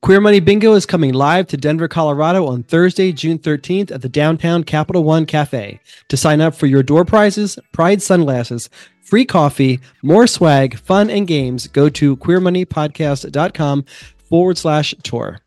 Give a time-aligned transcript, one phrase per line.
[0.00, 4.08] Queer Money Bingo is coming live to Denver, Colorado on Thursday, June 13th at the
[4.08, 5.80] downtown Capital One Cafe.
[6.08, 8.70] To sign up for your door prizes, pride sunglasses,
[9.02, 13.84] free coffee, more swag, fun, and games, go to queermoneypodcast.com
[14.28, 15.40] forward slash tour.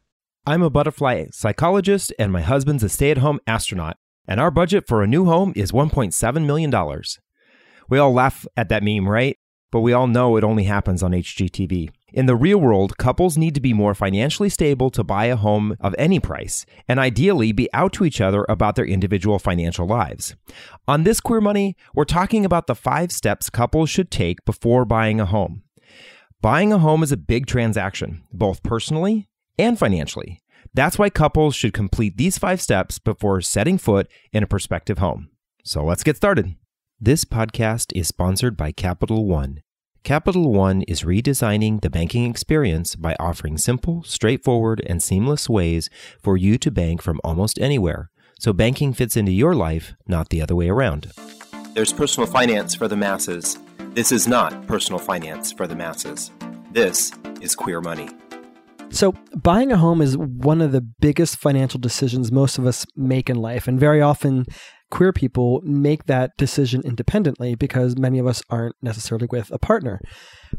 [0.45, 4.87] I'm a butterfly psychologist, and my husband's a stay at home astronaut, and our budget
[4.87, 7.01] for a new home is $1.7 million.
[7.89, 9.37] We all laugh at that meme, right?
[9.71, 11.91] But we all know it only happens on HGTV.
[12.13, 15.77] In the real world, couples need to be more financially stable to buy a home
[15.79, 20.35] of any price, and ideally be out to each other about their individual financial lives.
[20.89, 25.21] On this Queer Money, we're talking about the five steps couples should take before buying
[25.21, 25.63] a home.
[26.41, 30.41] Buying a home is a big transaction, both personally and financially.
[30.73, 35.29] That's why couples should complete these five steps before setting foot in a prospective home.
[35.63, 36.55] So let's get started.
[36.99, 39.61] This podcast is sponsored by Capital One.
[40.03, 46.35] Capital One is redesigning the banking experience by offering simple, straightforward, and seamless ways for
[46.35, 48.09] you to bank from almost anywhere.
[48.39, 51.11] So banking fits into your life, not the other way around.
[51.75, 53.59] There's personal finance for the masses.
[53.93, 56.31] This is not personal finance for the masses.
[56.71, 58.09] This is queer money.
[58.89, 63.29] So, buying a home is one of the biggest financial decisions most of us make
[63.29, 63.65] in life.
[63.65, 64.45] And very often,
[64.91, 69.99] queer people make that decision independently because many of us aren't necessarily with a partner.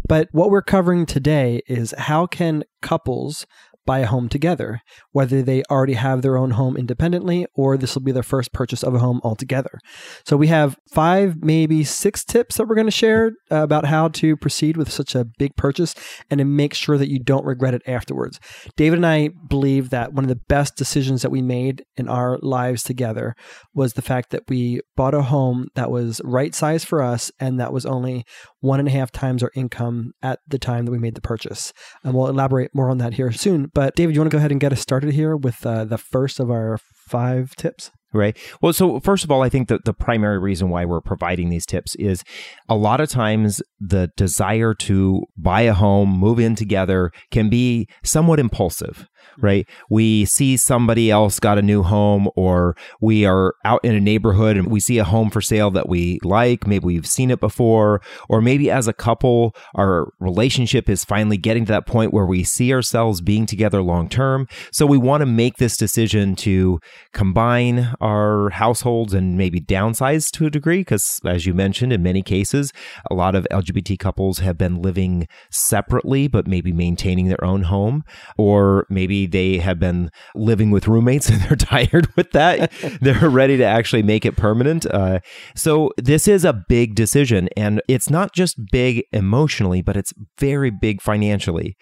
[0.08, 3.46] But what we're covering today is how can couples
[3.84, 4.80] buy a home together,
[5.10, 8.82] whether they already have their own home independently or this will be their first purchase
[8.82, 9.78] of a home altogether.
[10.24, 14.08] So we have five, maybe six tips that we're going to share uh, about how
[14.08, 15.94] to proceed with such a big purchase
[16.30, 18.38] and to make sure that you don't regret it afterwards.
[18.76, 22.38] David and I believe that one of the best decisions that we made in our
[22.42, 23.34] lives together
[23.74, 27.58] was the fact that we bought a home that was right size for us and
[27.58, 28.24] that was only
[28.60, 31.72] one and a half times our income at the time that we made the purchase.
[32.04, 33.66] And we'll elaborate more on that here soon.
[33.74, 35.98] But David, you want to go ahead and get us started here with uh, the
[35.98, 36.78] first of our
[37.08, 37.90] five tips?
[38.14, 38.36] Right.
[38.60, 41.64] Well, so first of all, I think that the primary reason why we're providing these
[41.64, 42.22] tips is
[42.68, 47.88] a lot of times the desire to buy a home, move in together can be
[48.04, 49.46] somewhat impulsive Mm-hmm.
[49.46, 49.68] right?
[49.88, 54.56] We see somebody else got a new home, or we are out in a neighborhood
[54.56, 56.66] and we see a home for sale that we like.
[56.66, 61.64] Maybe we've seen it before, or maybe as a couple, our relationship is finally getting
[61.66, 64.46] to that point where we see ourselves being together long term.
[64.70, 66.80] So we want to make this decision to
[67.12, 72.22] combine our households and maybe downsize to a degree, because as you mentioned, in many
[72.22, 72.72] cases,
[73.10, 78.04] a lot of LGBT couples have been living separately, but maybe maintaining their own home,
[78.36, 82.72] or maybe they have been living with roommates and they're tired with that.
[83.00, 84.86] they're ready to actually make it permanent.
[84.86, 85.20] Uh,
[85.54, 90.70] so this is a big decision, and it's not just big emotionally, but it's very
[90.70, 91.76] big financially.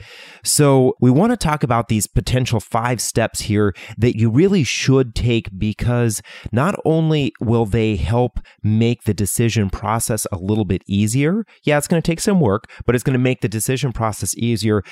[0.45, 5.15] So we want to talk about these potential five steps here that you really should
[5.15, 11.45] take because not only will they help make the decision process a little bit easier.
[11.65, 14.35] Yeah, it's going to take some work, but it's going to make the decision process
[14.37, 14.83] easier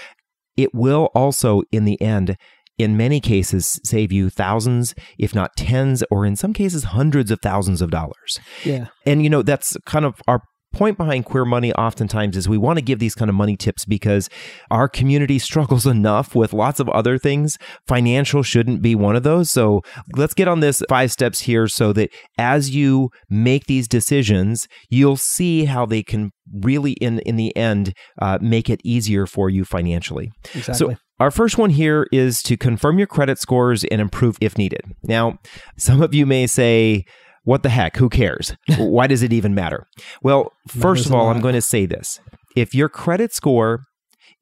[0.58, 2.36] it will also, in the end,
[2.76, 7.40] in many cases, save you thousands, if not tens, or in some cases, hundreds of
[7.40, 8.38] thousands of dollars.
[8.64, 8.88] Yeah.
[9.06, 10.42] And, you know, that's kind of our
[10.72, 13.84] point behind queer money oftentimes is we want to give these kind of money tips
[13.84, 14.28] because
[14.70, 17.58] our community struggles enough with lots of other things.
[17.86, 19.50] Financial shouldn't be one of those.
[19.50, 19.82] So
[20.16, 25.16] let's get on this five steps here so that as you make these decisions you'll
[25.16, 29.64] see how they can really in in the end uh, make it easier for you
[29.64, 30.30] financially.
[30.54, 30.94] Exactly.
[30.94, 34.82] so our first one here is to confirm your credit scores and improve if needed.
[35.02, 35.38] Now,
[35.76, 37.04] some of you may say,
[37.48, 37.96] what the heck?
[37.96, 38.54] Who cares?
[38.76, 39.86] Why does it even matter?
[40.22, 42.20] Well, first of all, I'm going to say this.
[42.54, 43.84] If your credit score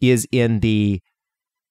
[0.00, 1.00] is in the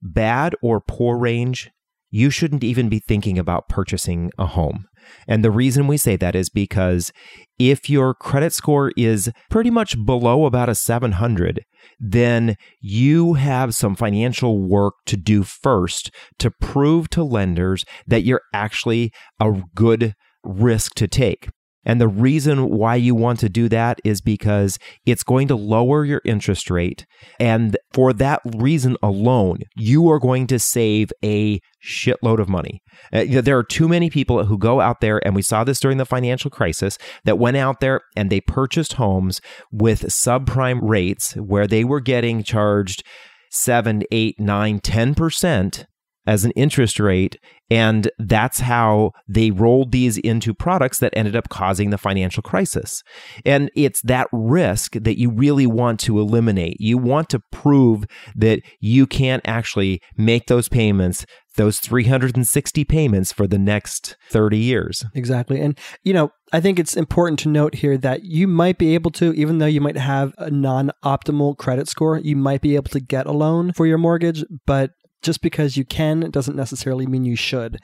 [0.02, 1.70] bad or poor range,
[2.10, 4.86] you shouldn't even be thinking about purchasing a home.
[5.28, 7.12] And the reason we say that is because
[7.60, 11.66] if your credit score is pretty much below about a 700,
[12.00, 18.42] then you have some financial work to do first to prove to lenders that you're
[18.54, 19.12] actually
[19.42, 20.14] a good
[20.46, 21.50] risk to take.
[21.86, 26.04] And the reason why you want to do that is because it's going to lower
[26.04, 27.06] your interest rate.
[27.40, 32.82] And for that reason alone, you are going to save a shitload of money.
[33.14, 36.00] Uh, there are too many people who go out there, and we saw this during
[36.00, 39.40] the financial crisis, that went out there and they purchased homes
[39.72, 43.04] with subprime rates where they were getting charged
[43.52, 45.86] seven, eight, nine, ten percent
[46.26, 47.38] as an interest rate.
[47.70, 53.02] And that's how they rolled these into products that ended up causing the financial crisis.
[53.44, 56.78] And it's that risk that you really want to eliminate.
[56.80, 58.06] You want to prove
[58.36, 61.26] that you can't actually make those payments
[61.56, 65.06] those 360 payments for the next 30 years.
[65.14, 65.60] Exactly.
[65.62, 69.12] And, you know, I think it's important to note here that you might be able
[69.12, 72.90] to, even though you might have a non optimal credit score, you might be able
[72.92, 74.92] to get a loan for your mortgage, but
[75.26, 77.80] just because you can doesn't necessarily mean you should.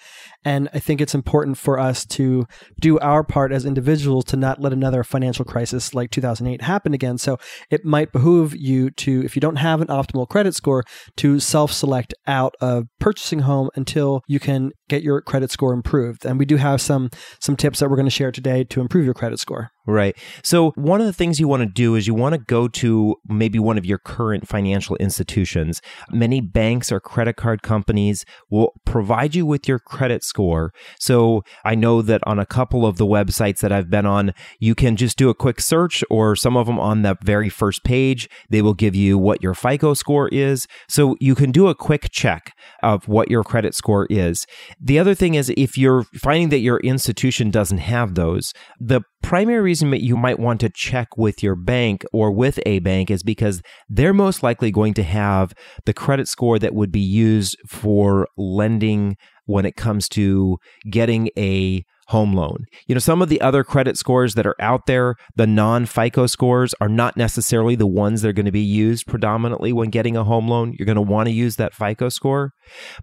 [0.45, 2.45] And I think it's important for us to
[2.79, 7.17] do our part as individuals to not let another financial crisis like 2008 happen again.
[7.17, 7.37] So
[7.69, 10.83] it might behoove you to, if you don't have an optimal credit score,
[11.17, 16.25] to self select out of purchasing home until you can get your credit score improved.
[16.25, 17.09] And we do have some
[17.39, 19.71] some tips that we're going to share today to improve your credit score.
[19.87, 20.15] Right.
[20.43, 23.15] So, one of the things you want to do is you want to go to
[23.27, 25.81] maybe one of your current financial institutions.
[26.11, 30.71] Many banks or credit card companies will provide you with your credit score.
[30.99, 34.75] So, I know that on a couple of the websites that I've been on, you
[34.75, 38.29] can just do a quick search, or some of them on the very first page,
[38.51, 40.67] they will give you what your FICO score is.
[40.87, 42.53] So, you can do a quick check
[42.83, 44.45] of what your credit score is.
[44.83, 49.61] The other thing is if you're finding that your institution doesn't have those, the primary
[49.61, 53.21] reason that you might want to check with your bank or with a bank is
[53.21, 55.53] because they're most likely going to have
[55.85, 60.57] the credit score that would be used for lending when it comes to
[60.89, 62.65] getting a home loan.
[62.87, 66.27] You know, some of the other credit scores that are out there, the non FICO
[66.27, 70.17] scores, are not necessarily the ones that are going to be used predominantly when getting
[70.17, 70.75] a home loan.
[70.77, 72.51] You're going to want to use that FICO score.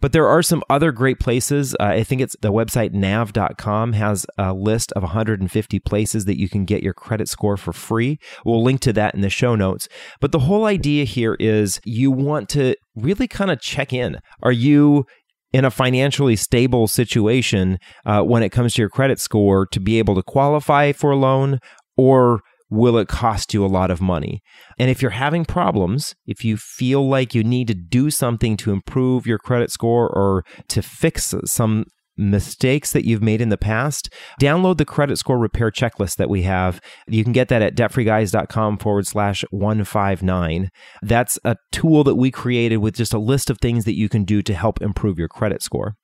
[0.00, 1.74] But there are some other great places.
[1.80, 6.48] Uh, I think it's the website nav.com has a list of 150 places that you
[6.48, 8.18] can get your credit score for free.
[8.44, 9.88] We'll link to that in the show notes.
[10.20, 14.18] But the whole idea here is you want to really kind of check in.
[14.42, 15.06] Are you
[15.52, 19.98] in a financially stable situation uh, when it comes to your credit score to be
[19.98, 21.58] able to qualify for a loan
[21.96, 22.40] or
[22.70, 24.42] will it cost you a lot of money?
[24.78, 28.72] And if you're having problems, if you feel like you need to do something to
[28.72, 31.86] improve your credit score or to fix some
[32.18, 36.42] mistakes that you've made in the past, download the credit score repair checklist that we
[36.42, 36.80] have.
[37.06, 40.70] You can get that at debtfreeguys.com forward slash 159.
[41.02, 44.24] That's a tool that we created with just a list of things that you can
[44.24, 45.96] do to help improve your credit score.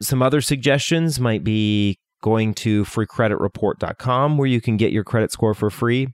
[0.00, 5.54] Some other suggestions might be going to freecreditreport.com where you can get your credit score
[5.54, 6.08] for free.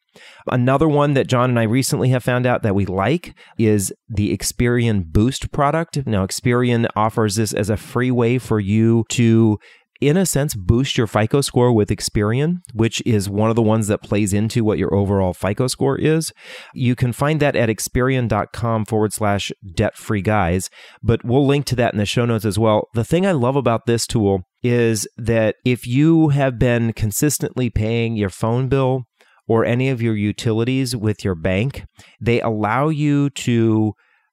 [0.50, 4.36] Another one that John and I recently have found out that we like is the
[4.36, 6.04] Experian Boost product.
[6.06, 9.58] Now, Experian offers this as a free way for you to
[10.00, 13.88] in a sense, boost your FICO score with Experian, which is one of the ones
[13.88, 16.32] that plays into what your overall FICO score is.
[16.72, 20.70] You can find that at Experian.com forward slash debt free guys,
[21.02, 22.88] but we'll link to that in the show notes as well.
[22.94, 28.16] The thing I love about this tool is that if you have been consistently paying
[28.16, 29.02] your phone bill
[29.46, 31.84] or any of your utilities with your bank,
[32.20, 33.92] they allow you to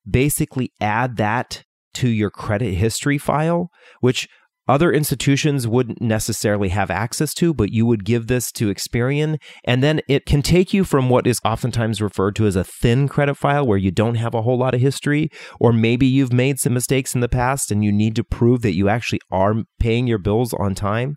[0.10, 1.63] basically add that
[1.95, 3.69] to your credit history file,
[4.01, 4.27] which
[4.68, 9.38] other institutions wouldn't necessarily have access to, but you would give this to Experian.
[9.64, 13.08] And then it can take you from what is oftentimes referred to as a thin
[13.08, 15.30] credit file where you don't have a whole lot of history,
[15.60, 18.76] or maybe you've made some mistakes in the past and you need to prove that
[18.76, 21.16] you actually are paying your bills on time.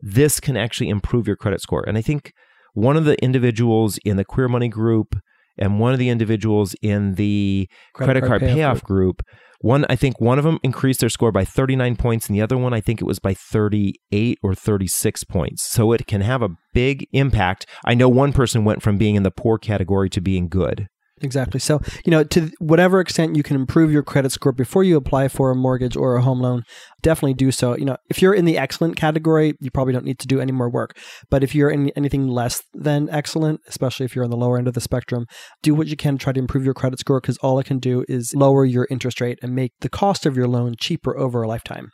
[0.00, 1.84] This can actually improve your credit score.
[1.86, 2.32] And I think
[2.74, 5.16] one of the individuals in the Queer Money group
[5.56, 9.22] and one of the individuals in the credit, card, card, payoff, payoff group
[9.60, 12.56] one, I think one of them increased their score by 39 points, and the other
[12.56, 15.68] one, I think it was by 38 or 36 points.
[15.68, 17.66] So it can have a big impact.
[17.84, 20.86] I know one person went from being in the poor category to being good.
[21.20, 21.58] Exactly.
[21.60, 25.28] So, you know, to whatever extent you can improve your credit score before you apply
[25.28, 26.62] for a mortgage or a home loan,
[27.02, 27.76] definitely do so.
[27.76, 30.52] You know, if you're in the excellent category, you probably don't need to do any
[30.52, 30.96] more work.
[31.30, 34.68] But if you're in anything less than excellent, especially if you're on the lower end
[34.68, 35.26] of the spectrum,
[35.62, 37.78] do what you can to try to improve your credit score because all it can
[37.78, 41.42] do is lower your interest rate and make the cost of your loan cheaper over
[41.42, 41.90] a lifetime.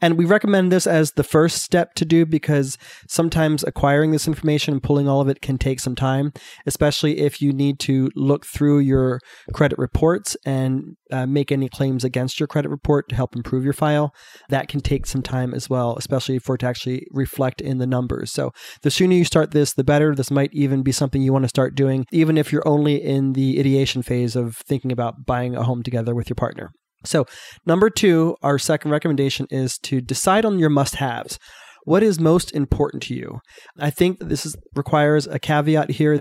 [0.00, 2.76] And we recommend this as the first step to do because
[3.08, 6.32] sometimes acquiring this information and pulling all of it can take some time,
[6.66, 9.20] especially if you need to look through your
[9.52, 13.72] credit reports and uh, make any claims against your credit report to help improve your
[13.72, 14.14] file
[14.48, 17.86] that can take some time as well, especially for it to actually reflect in the
[17.86, 18.32] numbers.
[18.32, 20.14] So the sooner you start this, the better.
[20.14, 23.32] This might even be something you want to start doing, even if you're only in
[23.32, 26.70] the ideation phase of thinking about buying a home together with your partner.
[27.04, 27.26] So,
[27.66, 31.38] number two, our second recommendation is to decide on your must haves.
[31.84, 33.40] What is most important to you?
[33.78, 36.20] I think this is, requires a caveat here.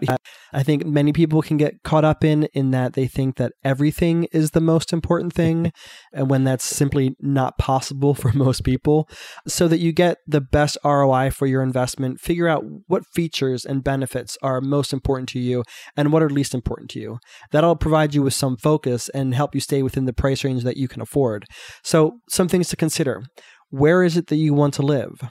[0.54, 4.28] I think many people can get caught up in in that they think that everything
[4.32, 5.72] is the most important thing,
[6.14, 9.08] and when that's simply not possible for most people.
[9.48, 13.84] So that you get the best ROI for your investment, figure out what features and
[13.84, 15.64] benefits are most important to you
[15.96, 17.20] and what are least important to you.
[17.52, 20.78] That'll provide you with some focus and help you stay within the price range that
[20.78, 21.46] you can afford.
[21.84, 23.24] So, some things to consider.
[23.70, 25.22] Where is it that you want to live?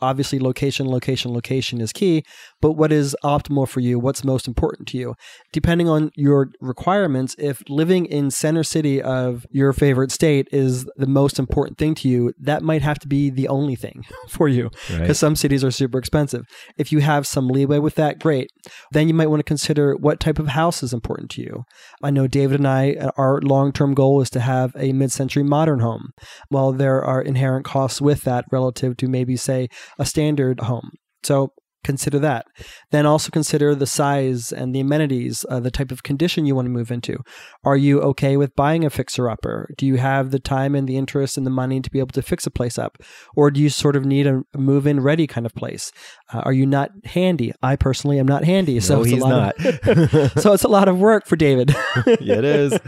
[0.00, 2.24] Obviously location, location, location is key,
[2.60, 3.98] but what is optimal for you?
[3.98, 5.14] What's most important to you?
[5.52, 11.06] Depending on your requirements, if living in center city of your favorite state is the
[11.06, 14.70] most important thing to you, that might have to be the only thing for you
[14.88, 15.16] because right.
[15.16, 16.46] some cities are super expensive.
[16.76, 18.50] If you have some leeway with that, great.
[18.92, 21.64] Then you might want to consider what type of house is important to you.
[22.02, 25.12] I know David and I, uh, our long term goal is to have a mid
[25.12, 26.10] century modern home.
[26.50, 30.92] Well, there are inherent costs with that relative to maybe, say, a standard home.
[31.22, 32.46] So consider that.
[32.90, 36.66] Then also consider the size and the amenities, uh, the type of condition you want
[36.66, 37.18] to move into.
[37.64, 39.70] Are you okay with buying a fixer upper?
[39.78, 42.22] Do you have the time and the interest and the money to be able to
[42.22, 42.98] fix a place up?
[43.34, 45.90] Or do you sort of need a move in ready kind of place?
[46.32, 47.52] Uh, are you not handy?
[47.62, 48.80] I personally am not handy.
[48.80, 49.88] So no, it's he's a lot not.
[49.88, 51.70] Of, so it's a lot of work for David.
[52.20, 52.78] yeah, it is.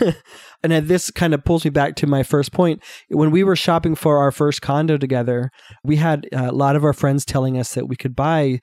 [0.72, 2.82] And this kind of pulls me back to my first point.
[3.08, 5.50] When we were shopping for our first condo together,
[5.84, 8.60] we had uh, a lot of our friends telling us that we could buy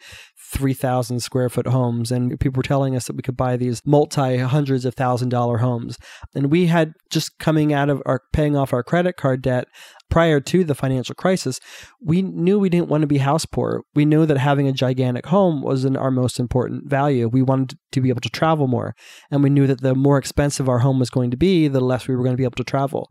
[0.51, 2.11] 3,000 square foot homes.
[2.11, 5.59] And people were telling us that we could buy these multi hundreds of thousand dollar
[5.59, 5.97] homes.
[6.35, 9.67] And we had just coming out of our paying off our credit card debt
[10.13, 11.59] prior to the financial crisis,
[11.99, 13.81] we knew we didn't want to be house poor.
[13.95, 17.27] We knew that having a gigantic home was our most important value.
[17.27, 18.93] We wanted to be able to travel more.
[19.31, 22.07] And we knew that the more expensive our home was going to be, the less
[22.07, 23.09] we were going to be able to travel.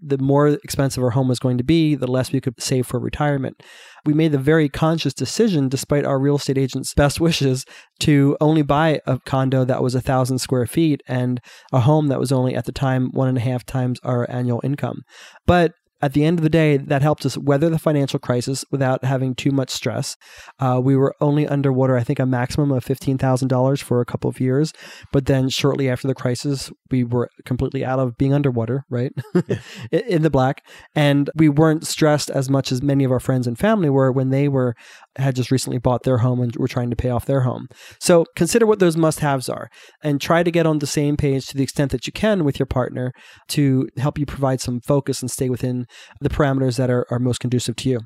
[0.00, 3.00] The more expensive our home was going to be, the less we could save for
[3.00, 3.60] retirement.
[4.04, 7.64] We made the very conscious decision, despite our real estate agent's best wishes,
[8.00, 11.40] to only buy a condo that was a thousand square feet and
[11.72, 14.60] a home that was only at the time one and a half times our annual
[14.62, 15.02] income.
[15.46, 15.72] But
[16.02, 19.34] at the end of the day, that helped us weather the financial crisis without having
[19.34, 20.16] too much stress.
[20.58, 24.40] Uh, we were only underwater, I think, a maximum of $15,000 for a couple of
[24.40, 24.72] years.
[25.12, 29.12] But then shortly after the crisis, we were completely out of being underwater, right?
[29.92, 30.66] in the black.
[30.94, 34.30] And we weren't stressed as much as many of our friends and family were when
[34.30, 34.74] they were
[35.16, 37.66] had just recently bought their home and were trying to pay off their home.
[38.00, 39.68] So consider what those must haves are
[40.02, 42.58] and try to get on the same page to the extent that you can with
[42.58, 43.12] your partner
[43.48, 45.86] to help you provide some focus and stay within
[46.20, 48.00] the parameters that are, are most conducive to you.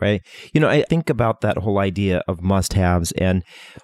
[0.00, 0.20] Right.
[0.52, 3.42] You know, I think about that whole idea of must haves, and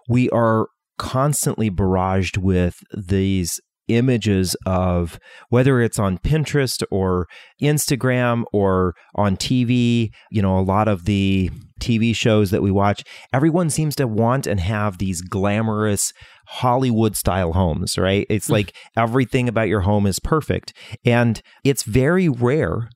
[0.09, 0.67] we are
[0.99, 7.27] constantly barraged with these images of whether it's on Pinterest or
[7.61, 13.03] Instagram or on TV, you know, a lot of the TV shows that we watch,
[13.33, 16.13] everyone seems to want and have these glamorous
[16.47, 18.27] Hollywood style homes, right?
[18.31, 18.55] It's hmm.
[18.55, 20.73] like everything about your home is perfect.
[21.05, 22.89] And it's very rare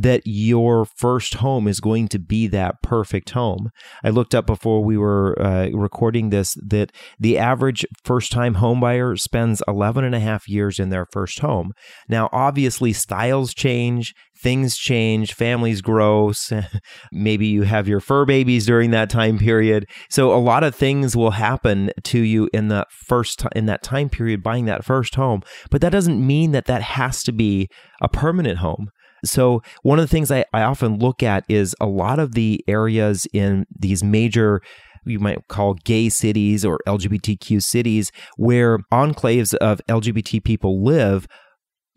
[0.00, 3.70] that your first home is going to be that perfect home.
[4.04, 8.80] I looked up before we were uh, recording this that the average first time home
[8.80, 11.72] buyer spends 11 and a half years in their first home.
[12.08, 16.32] Now, obviously, styles change, things change, families grow.
[17.12, 19.86] Maybe you have your fur babies during that time period.
[20.10, 24.08] So a lot of things will happen to you in the first in that time
[24.08, 27.68] period buying that first home, but that doesn't mean that that has to be
[28.00, 28.90] a permanent home.
[29.24, 32.64] So, one of the things I, I often look at is a lot of the
[32.68, 34.60] areas in these major
[35.04, 41.26] you might call gay cities or LGBTQ cities where enclaves of LGBT people live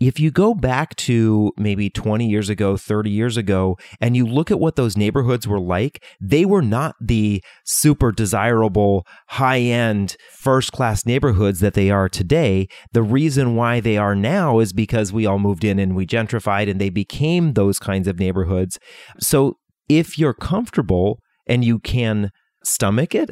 [0.02, 4.50] if you go back to maybe 20 years ago, 30 years ago, and you look
[4.50, 10.72] at what those neighborhoods were like, they were not the super desirable, high end, first
[10.72, 12.68] class neighborhoods that they are today.
[12.94, 16.68] The reason why they are now is because we all moved in and we gentrified
[16.68, 18.80] and they became those kinds of neighborhoods.
[19.20, 22.32] So if you're comfortable and you can
[22.64, 23.30] stomach it,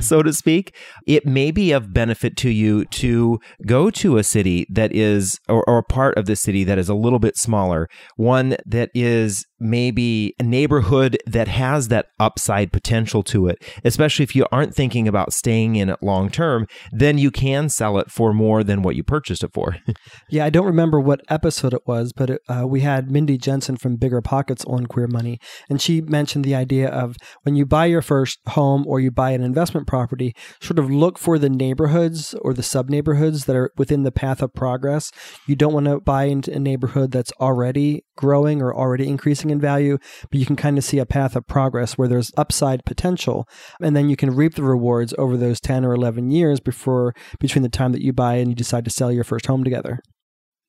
[0.02, 0.74] so to speak,
[1.06, 5.64] it may be of benefit to you to go to a city that is, or,
[5.68, 9.44] or a part of the city that is a little bit smaller, one that is
[9.58, 15.06] maybe a neighborhood that has that upside potential to it, especially if you aren't thinking
[15.06, 18.96] about staying in it long term, then you can sell it for more than what
[18.96, 19.76] you purchased it for.
[20.30, 23.76] yeah, I don't remember what episode it was, but it, uh, we had Mindy Jensen
[23.76, 28.02] from BiggerPockets on Queer Money, and she mentioned the idea of when you buy your
[28.02, 32.34] first home home or you buy an investment property, sort of look for the neighborhoods
[32.42, 35.10] or the sub neighborhoods that are within the path of progress.
[35.46, 39.60] You don't want to buy into a neighborhood that's already growing or already increasing in
[39.60, 39.98] value,
[40.30, 43.48] but you can kind of see a path of progress where there's upside potential.
[43.80, 47.62] And then you can reap the rewards over those 10 or 11 years before between
[47.62, 50.00] the time that you buy and you decide to sell your first home together.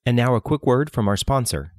[0.05, 1.74] And now a quick word from our sponsor.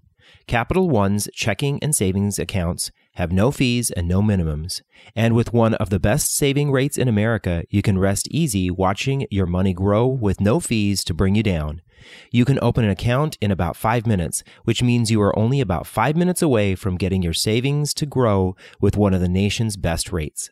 [0.46, 4.82] Capital One's checking and savings accounts have no fees and no minimums.
[5.14, 9.26] And with one of the best saving rates in America, you can rest easy watching
[9.30, 11.82] your money grow with no fees to bring you down.
[12.30, 15.86] You can open an account in about five minutes, which means you are only about
[15.86, 20.12] five minutes away from getting your savings to grow with one of the nation's best
[20.12, 20.50] rates.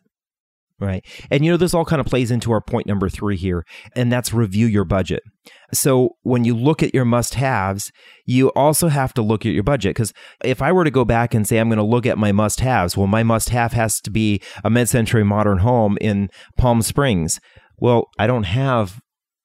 [0.81, 1.05] Right.
[1.31, 4.11] And you know, this all kind of plays into our point number three here, and
[4.11, 5.23] that's review your budget.
[5.75, 7.93] So when you look at your must haves,
[8.25, 9.95] you also have to look at your budget.
[9.95, 12.33] Because if I were to go back and say, I'm going to look at my
[12.33, 16.31] must haves, well, my must have has to be a mid century modern home in
[16.57, 17.41] Palm Springs.
[17.79, 19.01] Well, I don't have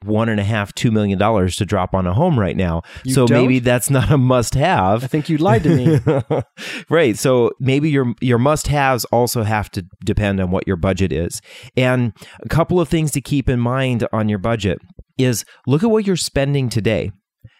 [0.07, 2.81] one and a half, two million dollars to drop on a home right now.
[3.03, 3.41] You so don't?
[3.41, 5.03] maybe that's not a must have.
[5.03, 6.41] I think you lied to me.
[6.89, 7.17] right.
[7.17, 11.41] So maybe your your must haves also have to depend on what your budget is.
[11.77, 14.79] And a couple of things to keep in mind on your budget
[15.17, 17.11] is look at what you're spending today.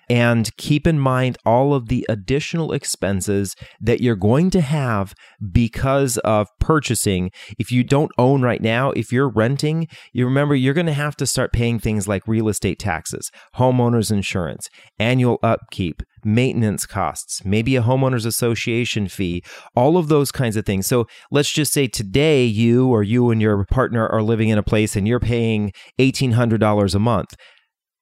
[0.10, 5.14] And keep in mind all of the additional expenses that you're going to have
[5.52, 7.32] because of purchasing.
[7.58, 11.16] If you don't own right now, if you're renting, you remember you're going to have
[11.18, 14.70] to start paying things like real estate taxes, homeowners insurance,
[15.00, 19.44] annual upkeep, maintenance costs, maybe a homeowners association fee,
[19.76, 20.88] all of those kinds of things.
[20.88, 24.64] So let's just say today you or you and your partner are living in a
[24.64, 27.36] place and you're paying $1,800 a month.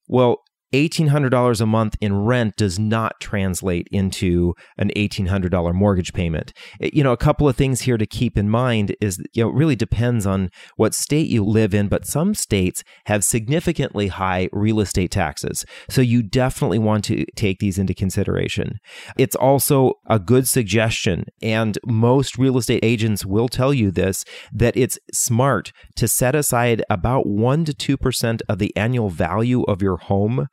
[0.07, 0.37] Well,
[0.73, 6.51] $1,800 a month in rent does not translate into an $1,800 mortgage payment.
[6.79, 9.49] It- you know, a couple of things here to keep in mind is, you know,
[9.49, 14.49] it really depends on what state you live in, but some states have significantly high
[14.51, 15.65] real estate taxes.
[15.89, 18.79] So you definitely want to take these into consideration.
[19.17, 24.75] It's also a good suggestion, and most real estate agents will tell you this, that
[24.75, 29.97] it's smart to set aside about 1% to 2% of the annual value of your
[29.97, 30.47] home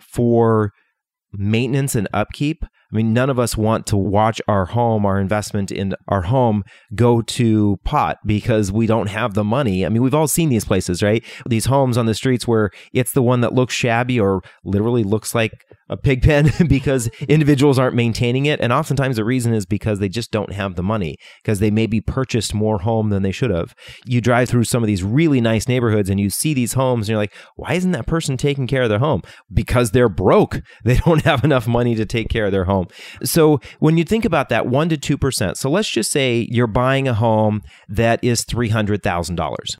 [0.00, 0.72] for
[1.32, 2.64] maintenance and upkeep.
[2.92, 6.64] I mean, none of us want to watch our home, our investment in our home
[6.94, 9.84] go to pot because we don't have the money.
[9.84, 11.24] I mean, we've all seen these places, right?
[11.48, 15.34] These homes on the streets where it's the one that looks shabby or literally looks
[15.34, 15.52] like
[15.88, 18.60] a pig pen because individuals aren't maintaining it.
[18.60, 22.00] And oftentimes the reason is because they just don't have the money because they maybe
[22.00, 23.74] purchased more home than they should have.
[24.06, 27.10] You drive through some of these really nice neighborhoods and you see these homes and
[27.10, 29.22] you're like, why isn't that person taking care of their home?
[29.52, 30.60] Because they're broke.
[30.84, 32.73] They don't have enough money to take care of their home.
[33.22, 35.56] So when you think about that, 1% to 2%.
[35.56, 39.76] So let's just say you're buying a home that is $300,000.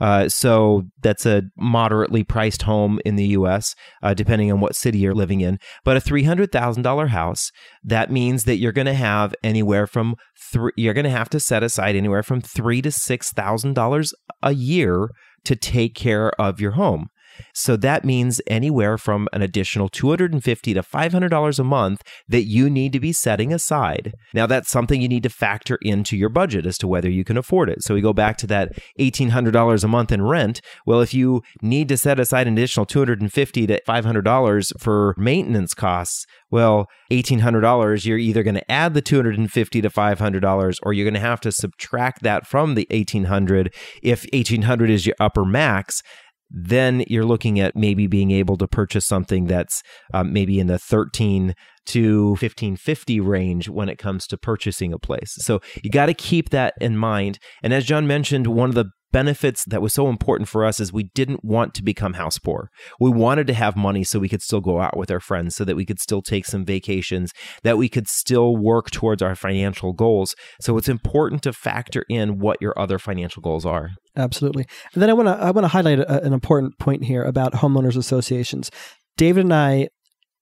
[0.00, 4.98] Uh, so that's a moderately priced home in the U.S., uh, depending on what city
[4.98, 5.58] you're living in.
[5.84, 7.50] But a three hundred thousand dollar house
[7.82, 10.14] that means that you're going to have anywhere from
[10.52, 10.70] three.
[10.76, 14.52] You're going to have to set aside anywhere from three to six thousand dollars a
[14.52, 15.08] year
[15.44, 17.08] to take care of your home.
[17.54, 22.92] So that means anywhere from an additional 250 to $500 a month that you need
[22.92, 24.14] to be setting aside.
[24.34, 27.36] Now, that's something you need to factor into your budget as to whether you can
[27.36, 27.82] afford it.
[27.82, 30.60] So we go back to that $1,800 a month in rent.
[30.86, 36.26] Well, if you need to set aside an additional 250 to $500 for maintenance costs,
[36.50, 41.20] well, $1,800, you're either going to add the 250 to $500 or you're going to
[41.20, 46.02] have to subtract that from the 1800 If 1800 is your upper max,
[46.50, 49.82] then you're looking at maybe being able to purchase something that's
[50.14, 51.54] um, maybe in the 13
[51.86, 55.34] to 1550 range when it comes to purchasing a place.
[55.38, 57.38] So you got to keep that in mind.
[57.62, 60.92] And as John mentioned, one of the benefits that was so important for us is
[60.92, 62.70] we didn't want to become house poor.
[63.00, 65.64] We wanted to have money so we could still go out with our friends, so
[65.64, 69.92] that we could still take some vacations, that we could still work towards our financial
[69.92, 70.34] goals.
[70.60, 73.90] So it's important to factor in what your other financial goals are.
[74.16, 74.66] Absolutely.
[74.94, 77.54] And then I want to I want to highlight a, an important point here about
[77.54, 78.70] homeowners associations.
[79.16, 79.88] David and I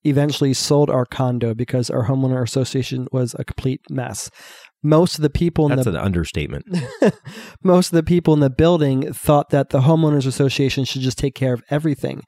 [0.04, 4.30] eventually sold our condo because our homeowner association was a complete mess.
[4.86, 6.64] Most of the people in That's the an understatement.
[7.64, 11.34] most of the people in the building thought that the homeowners association should just take
[11.34, 12.22] care of everything.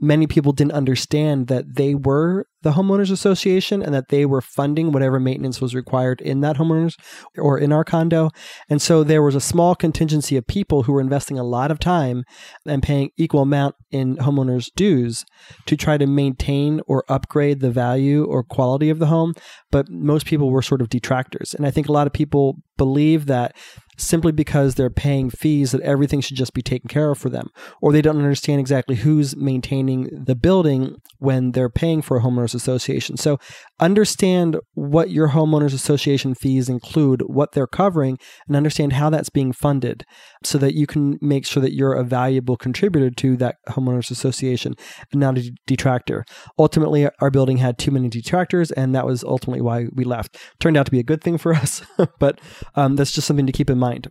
[0.00, 4.92] Many people didn't understand that they were the homeowners association and that they were funding
[4.92, 6.94] whatever maintenance was required in that homeowners
[7.38, 8.30] or in our condo.
[8.68, 11.78] And so there was a small contingency of people who were investing a lot of
[11.78, 12.24] time
[12.66, 15.24] and paying equal amount in homeowners dues
[15.66, 19.34] to try to maintain or upgrade the value or quality of the home,
[19.70, 21.54] but most people were sort of detractors.
[21.54, 23.54] And I think a lot of people believe that
[24.00, 27.48] simply because they're paying fees that everything should just be taken care of for them
[27.82, 32.54] or they don't understand exactly who's maintaining the building when they're paying for a homeowners
[32.54, 33.16] association.
[33.16, 33.38] So
[33.78, 39.52] understand what your homeowners association fees include what they're covering and understand how that's being
[39.52, 40.04] funded
[40.42, 44.74] so that you can make sure that you're a valuable contributor to that homeowners association
[45.12, 46.24] and not a detractor.
[46.58, 50.38] Ultimately our building had too many detractors and that was ultimately why we left.
[50.58, 51.82] Turned out to be a good thing for us
[52.18, 52.40] but
[52.74, 54.08] um, that's just something to keep in mind mind.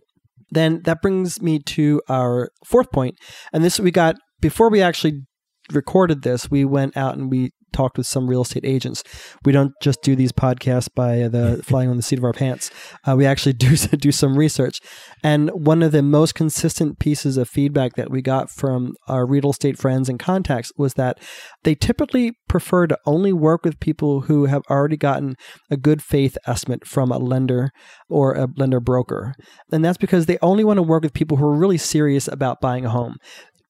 [0.50, 3.14] Then that brings me to our fourth point,
[3.52, 5.22] and this we got before we actually
[5.70, 6.50] recorded this.
[6.50, 9.02] We went out and we talked with some real estate agents.
[9.44, 12.70] We don't just do these podcasts by the flying on the seat of our pants.
[13.06, 14.80] Uh, we actually do do some research.
[15.22, 19.50] And one of the most consistent pieces of feedback that we got from our real
[19.50, 21.18] estate friends and contacts was that
[21.64, 25.36] they typically prefer to only work with people who have already gotten
[25.70, 27.70] a good faith estimate from a lender
[28.08, 29.34] or a lender broker.
[29.72, 32.60] And that's because they only want to work with people who are really serious about
[32.60, 33.16] buying a home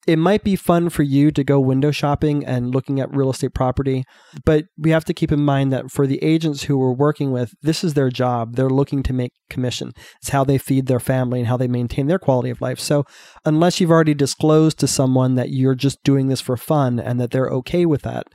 [0.06, 3.54] it might be fun for you to go window shopping and looking at real estate
[3.54, 4.04] property,
[4.44, 7.52] but we have to keep in mind that for the agents who we're working with,
[7.62, 8.56] this is their job.
[8.56, 9.92] They're looking to make commission.
[10.22, 12.80] It's how they feed their family and how they maintain their quality of life.
[12.80, 13.04] So,
[13.44, 17.30] unless you've already disclosed to someone that you're just doing this for fun and that
[17.30, 18.26] they're okay with that,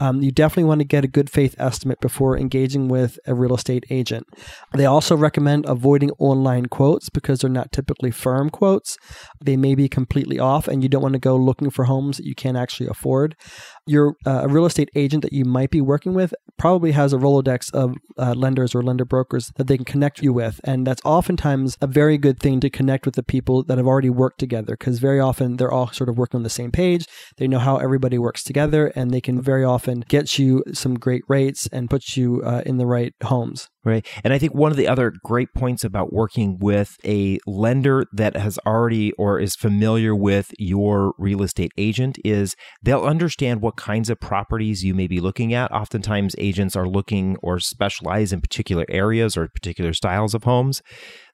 [0.00, 3.54] um, you definitely want to get a good faith estimate before engaging with a real
[3.54, 4.26] estate agent.
[4.74, 8.96] They also recommend avoiding online quotes because they're not typically firm quotes.
[9.42, 12.26] They may be completely off, and you don't want to go looking for homes that
[12.26, 13.36] you can't actually afford.
[13.86, 17.72] Your uh, real estate agent that you might be working with probably has a Rolodex
[17.74, 20.60] of uh, lenders or lender brokers that they can connect you with.
[20.64, 24.10] And that's oftentimes a very good thing to connect with the people that have already
[24.10, 27.06] worked together because very often they're all sort of working on the same page.
[27.36, 31.22] They know how everybody works together and they can very often get you some great
[31.28, 33.68] rates and put you uh, in the right homes.
[33.84, 34.06] Right.
[34.24, 38.34] And I think one of the other great points about working with a lender that
[38.34, 44.10] has already or is familiar with your real estate agent is they'll understand what kinds
[44.10, 45.72] of properties you may be looking at.
[45.72, 50.82] Oftentimes, agents are looking or specialize in particular areas or particular styles of homes.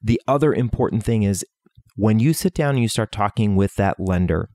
[0.01, 1.45] The other important thing is
[1.95, 4.49] when you sit down and you start talking with that lender,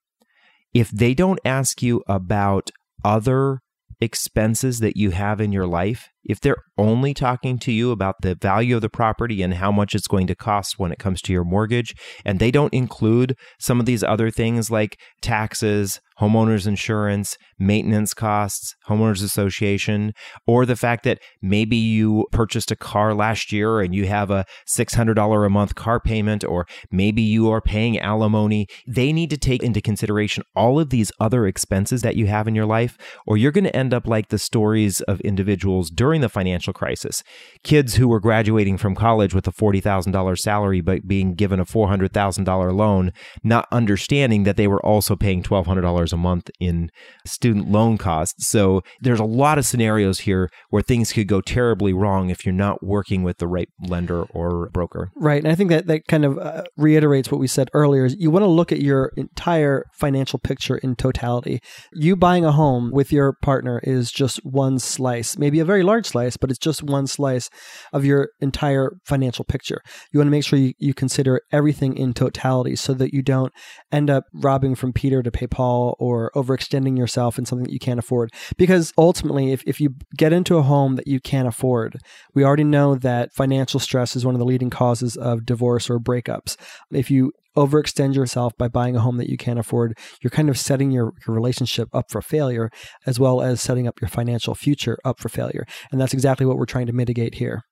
[0.74, 2.70] if they don't ask you about
[3.04, 3.60] other
[4.00, 8.34] expenses that you have in your life, if they're only talking to you about the
[8.34, 11.32] value of the property and how much it's going to cost when it comes to
[11.32, 17.36] your mortgage, and they don't include some of these other things like taxes, homeowners insurance,
[17.58, 20.12] maintenance costs, homeowners association,
[20.46, 24.44] or the fact that maybe you purchased a car last year and you have a
[24.66, 28.66] $600 a month car payment, or maybe you are paying alimony.
[28.86, 32.54] They need to take into consideration all of these other expenses that you have in
[32.54, 36.28] your life, or you're going to end up like the stories of individuals during the
[36.28, 37.22] financial crisis.
[37.62, 42.74] Kids who were graduating from college with a $40,000 salary, but being given a $400,000
[42.74, 46.90] loan, not understanding that they were also paying $1,200 a month in
[47.26, 48.48] student loan costs.
[48.48, 52.52] So there's a lot of scenarios here where things could go terribly wrong if you're
[52.52, 55.10] not working with the right lender or broker.
[55.16, 58.04] Right, and I think that that kind of uh, reiterates what we said earlier.
[58.04, 61.60] Is you want to look at your entire financial picture in totality.
[61.92, 66.05] You buying a home with your partner is just one slice, maybe a very large
[66.06, 67.50] slice, but it's just one slice
[67.92, 69.80] of your entire financial picture.
[70.12, 73.52] You want to make sure you, you consider everything in totality so that you don't
[73.92, 77.78] end up robbing from Peter to pay Paul or overextending yourself in something that you
[77.78, 78.32] can't afford.
[78.56, 81.98] Because ultimately, if, if you get into a home that you can't afford,
[82.34, 85.98] we already know that financial stress is one of the leading causes of divorce or
[85.98, 86.56] breakups.
[86.90, 90.58] If you overextend yourself by buying a home that you can't afford, you're kind of
[90.58, 92.70] setting your, your relationship up for failure,
[93.06, 95.64] as well as setting up your financial future up for failure.
[95.90, 97.62] And that's exactly what we're trying to mitigate here.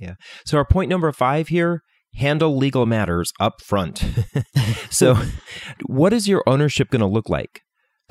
[0.00, 0.14] Yeah.
[0.44, 1.80] So, our point number five here
[2.14, 4.04] handle legal matters up front.
[4.90, 5.16] so,
[5.86, 7.62] what is your ownership going to look like?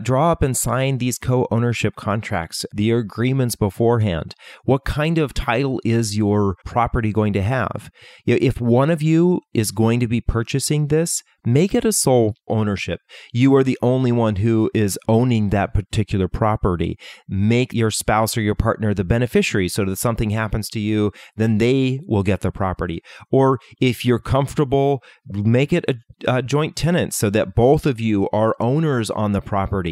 [0.01, 4.35] Draw up and sign these co ownership contracts, the agreements beforehand.
[4.63, 7.89] What kind of title is your property going to have?
[8.25, 12.99] If one of you is going to be purchasing this, make it a sole ownership.
[13.33, 16.99] You are the only one who is owning that particular property.
[17.27, 21.11] Make your spouse or your partner the beneficiary so that if something happens to you,
[21.37, 23.01] then they will get the property.
[23.31, 25.95] Or if you're comfortable, make it a
[26.27, 29.86] uh, joint tenants so that both of you are owners on the property.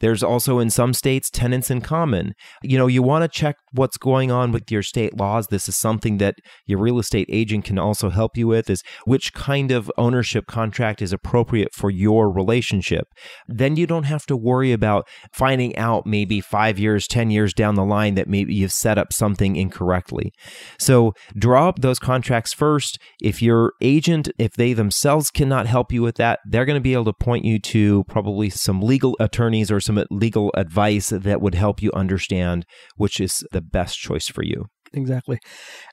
[0.00, 2.34] There's also in some states tenants in common.
[2.62, 5.46] You know, you want to check what's going on with your state laws.
[5.48, 6.36] This is something that
[6.66, 11.02] your real estate agent can also help you with is which kind of ownership contract
[11.02, 13.06] is appropriate for your relationship.
[13.46, 17.74] Then you don't have to worry about finding out maybe 5 years, 10 years down
[17.74, 20.32] the line that maybe you've set up something incorrectly.
[20.78, 22.98] So, draw up those contracts first.
[23.20, 26.92] If your agent if they themselves cannot help you with that, they're going to be
[26.92, 31.54] able to point you to probably some legal attorneys or some legal advice that would
[31.54, 35.38] help you understand which is the best choice for you exactly.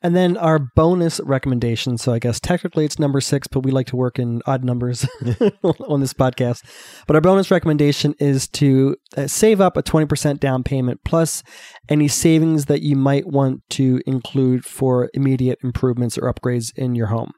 [0.02, 1.98] And then our bonus recommendation.
[1.98, 5.06] So I guess technically it's number six, but we like to work in odd numbers
[5.64, 6.64] on this podcast.
[7.06, 11.44] But our bonus recommendation is to uh, save up a 20% down payment plus
[11.90, 17.08] any savings that you might want to include for immediate improvements or upgrades in your
[17.08, 17.32] home.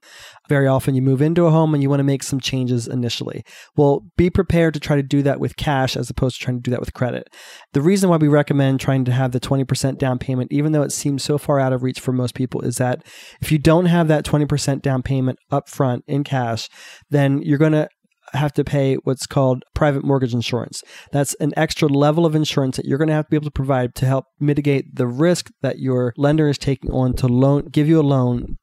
[0.50, 3.44] Very often you move into a home and you want to make some changes initially.
[3.78, 6.64] Well, be prepared to try to do that with cash as opposed to trying to
[6.64, 7.30] do that with credit.
[7.74, 10.92] The reason why we recommend trying to have the 20% down payment, even though it
[10.92, 13.06] seems so far out of reach for most people, is that
[13.42, 16.68] if you don't have that 20% down payment up front in cash,
[17.10, 17.88] then you're going to
[18.34, 20.84] have to pay what's called private mortgage insurance.
[21.12, 23.52] That's an extra level of insurance that you're going to have to be able to
[23.52, 27.88] provide to help mitigate the risk that your lender is taking on to loan give
[27.88, 28.58] you a loan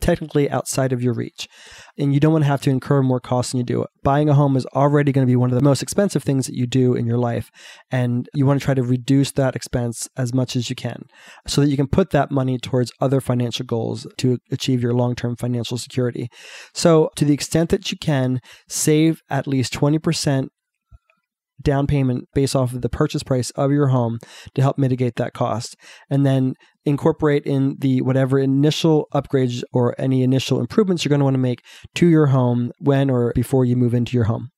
[0.00, 1.48] technically outside of your reach.
[1.96, 3.84] And you don't want to have to incur more costs than you do.
[4.02, 6.54] Buying a home is already going to be one of the most expensive things that
[6.54, 7.50] you do in your life.
[7.90, 11.04] And you want to try to reduce that expense as much as you can
[11.46, 15.14] so that you can put that money towards other financial goals to achieve your long
[15.14, 16.28] term financial security.
[16.74, 20.48] So, to the extent that you can, save at least 20%
[21.62, 24.18] down payment based off of the purchase price of your home
[24.54, 25.76] to help mitigate that cost.
[26.10, 31.24] And then incorporate in the whatever initial upgrades or any initial improvements you're going to
[31.24, 31.62] want to make
[31.94, 34.50] to your home when or before you move into your home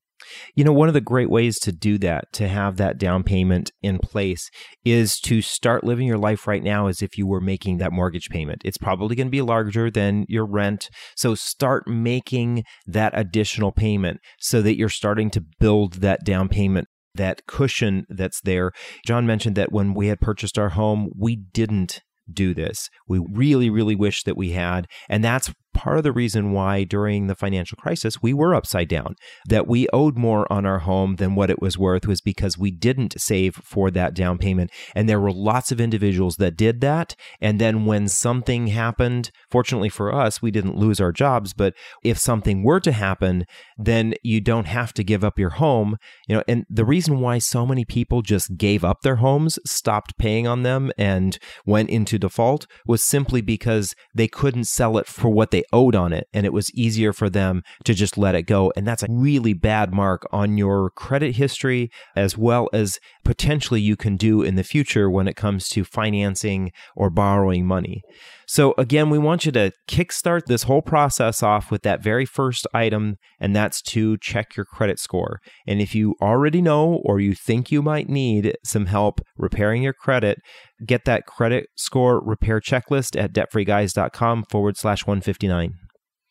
[0.54, 3.70] you know, one of the great ways to do that, to have that down payment
[3.82, 4.50] in place,
[4.84, 8.28] is to start living your life right now as if you were making that mortgage
[8.28, 8.62] payment.
[8.64, 10.88] It's probably going to be larger than your rent.
[11.16, 16.88] So start making that additional payment so that you're starting to build that down payment
[17.14, 18.70] that cushion that's there.
[19.04, 22.00] John mentioned that when we had purchased our home, we didn't
[22.32, 22.88] do this.
[23.08, 24.86] We really, really wish that we had.
[25.08, 29.16] And that's part of the reason why during the financial crisis we were upside down.
[29.48, 32.70] That we owed more on our home than what it was worth was because we
[32.70, 34.70] didn't save for that down payment.
[34.94, 37.14] And there were lots of individuals that did that.
[37.40, 41.52] And then when something happened, fortunately for us, we didn't lose our jobs.
[41.52, 43.44] But if something were to happen,
[43.76, 45.96] then you don't have to give up your home.
[46.28, 50.18] You know, and the reason why so many people just gave up their homes, stopped
[50.18, 55.30] paying on them, and went into default was simply because they couldn't sell it for
[55.30, 58.42] what they owed on it and it was easier for them to just let it
[58.42, 58.72] go.
[58.76, 63.96] And that's a really bad mark on your credit history as well as potentially you
[63.96, 68.02] can do in the future when it comes to financing or borrowing money.
[68.52, 72.66] So, again, we want you to kickstart this whole process off with that very first
[72.74, 75.38] item, and that's to check your credit score.
[75.68, 79.92] And if you already know or you think you might need some help repairing your
[79.92, 80.38] credit,
[80.84, 85.74] get that credit score repair checklist at debtfreeguys.com forward slash 159.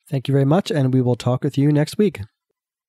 [0.09, 2.19] Thank you very much, and we will talk with you next week.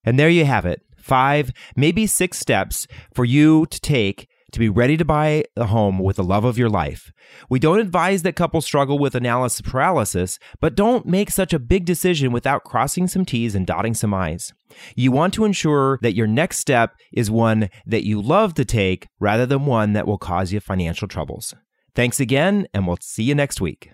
[0.02, 4.68] And there you have it five, maybe six steps for you to take to be
[4.68, 7.12] ready to buy a home with the love of your life.
[7.48, 11.84] We don't advise that couples struggle with analysis paralysis, but don't make such a big
[11.84, 14.52] decision without crossing some T's and dotting some I's.
[14.96, 19.06] You want to ensure that your next step is one that you love to take
[19.18, 21.54] rather than one that will cause you financial troubles.
[21.94, 23.90] Thanks again, and we'll see you next week.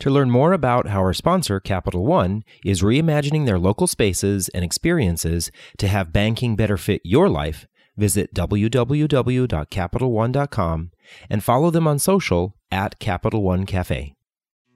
[0.00, 4.64] To learn more about how our sponsor, Capital One, is reimagining their local spaces and
[4.64, 10.90] experiences to have banking better fit your life, visit www.capitalone.com
[11.30, 14.14] and follow them on social at Capital One Cafe.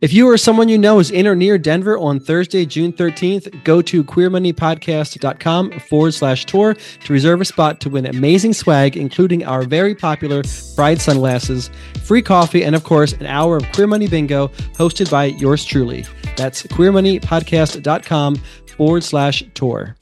[0.01, 3.65] If you or someone you know is in or near Denver on Thursday, June 13th,
[3.65, 9.45] go to queermoneypodcast.com forward slash tour to reserve a spot to win amazing swag, including
[9.45, 10.45] our very popular
[10.77, 11.69] bride sunglasses,
[12.05, 16.05] free coffee, and of course, an hour of Queer Money Bingo hosted by yours truly.
[16.37, 18.37] That's queermoneypodcast.com
[18.77, 19.98] forward slash tour.